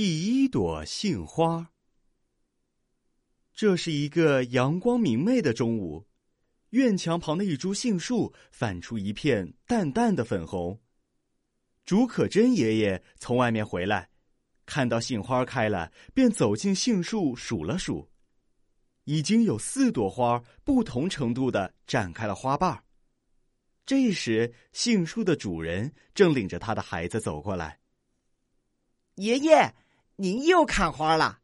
[0.00, 1.72] 第一朵杏花。
[3.52, 6.06] 这是一个阳光明媚的中午，
[6.70, 10.80] 院墙旁的一株杏树泛出一片淡淡的粉红。
[11.84, 14.08] 竺可桢爷爷从外面回来，
[14.66, 18.08] 看到杏花开了，便走进杏树数了数，
[19.02, 22.84] 已经有四朵花不同程度的展开了花瓣。
[23.84, 27.80] 这时，杏树的主人正领着他的孩子走过来。
[29.16, 29.74] 爷爷，
[30.20, 31.38] 您又看花了？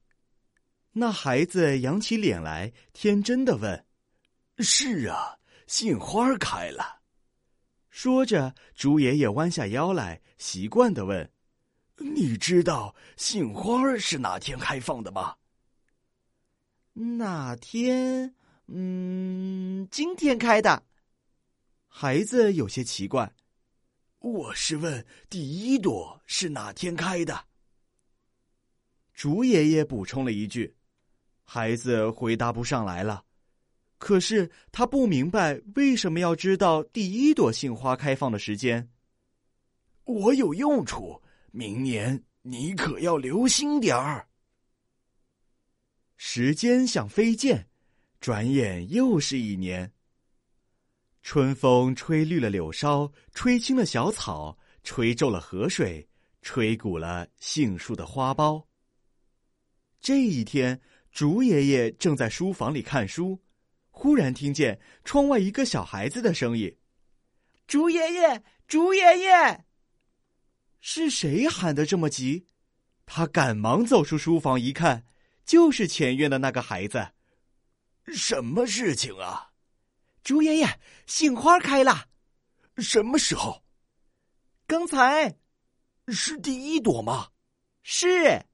[0.91, 3.87] 那孩子扬起脸来，天真的问
[4.59, 5.38] ：“是啊，
[5.69, 7.01] 杏花开了。”
[7.88, 11.30] 说着，猪爷爷弯下腰来，习惯的问
[11.98, 15.37] ：“你知道杏花是哪天开放的吗？”
[16.95, 18.34] 哪天？
[18.66, 20.82] 嗯，今天开的。
[21.87, 23.32] 孩子有些奇怪
[24.18, 27.45] ：“我是问第一朵是哪天开的。”
[29.14, 30.74] 竹爷爷补充了一句。
[31.45, 33.24] 孩子回答不上来了，
[33.98, 38.90] 可是他不明白为什么要知道第一朵杏花开放的时间。
[40.04, 44.26] 我有用处，明年你可要留心点儿。
[46.16, 47.68] 时间像飞箭，
[48.21, 49.93] 转眼又是一年。
[51.23, 56.06] 春风吹绿了柳梢，吹青了小草，吹皱了河水，
[56.43, 58.65] 吹鼓了杏树的花苞。
[60.05, 60.83] 这一天。
[61.10, 63.41] 竹爷爷正在书房里看书，
[63.93, 66.77] 忽然听见窗外一个小孩子的声音
[67.69, 69.65] ：“竹爷爷，竹爷爷！”
[70.83, 72.49] 是谁喊的这么急？
[73.06, 75.06] 他赶忙走出书房一看，
[75.47, 77.12] 就是前院的那个孩子。
[78.12, 79.53] 什么事情啊？
[80.25, 82.09] 竹爷爷，杏花开了。
[82.78, 83.65] 什么时候？
[84.66, 85.39] 刚才。
[86.09, 87.28] 是第一朵吗？
[87.84, 88.44] 是。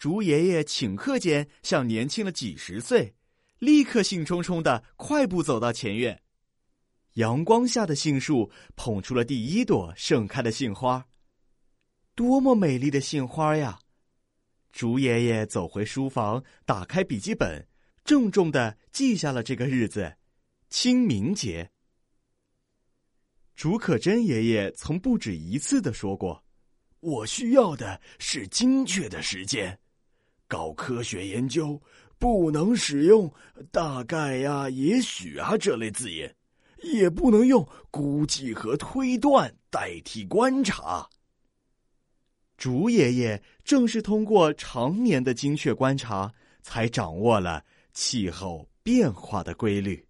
[0.00, 3.14] 竹爷爷顷刻间像年轻了几十岁，
[3.58, 6.22] 立刻兴冲冲的快步走到前院。
[7.16, 11.06] 阳光下的杏树捧出了第一朵盛开的杏花，
[12.14, 13.78] 多么美丽的杏花呀！
[14.72, 17.68] 竹爷爷走回书房，打开笔记本，
[18.02, 20.16] 郑重的记下了这个日子——
[20.70, 21.70] 清明节。
[23.54, 26.42] 竺可桢爷爷曾不止一次的说过
[27.00, 29.78] ：“我需要的是精确的时间。”
[30.50, 31.80] 搞科学研究
[32.18, 33.32] 不能使用
[33.70, 36.34] “大概呀”“也许啊”这类字眼，
[36.82, 41.08] 也不能用“估计”和“推断”代替观察。
[42.58, 50.04] 竹爷爷正是通过常年的精确观察，才掌握了气候变化的规律。